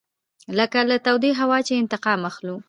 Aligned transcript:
لکه 0.57 0.79
له 0.89 0.97
تودې 1.05 1.31
هوا 1.41 1.57
چې 1.67 1.73
انتقام 1.81 2.19
اخلو. 2.29 2.55